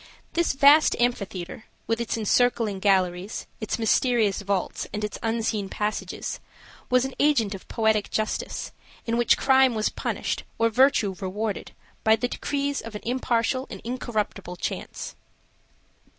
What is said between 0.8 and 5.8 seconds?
amphitheater, with its encircling galleries, its mysterious vaults, and its unseen